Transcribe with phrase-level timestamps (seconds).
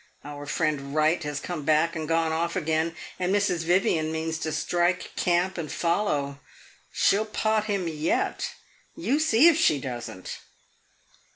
[0.23, 3.59] Our friend Wright has come back and gone off again, and Mrs.
[3.65, 6.39] Vivian means to strike camp and follow.
[6.91, 8.49] She 'll pot him yet;
[8.95, 10.39] you see if she does n't!"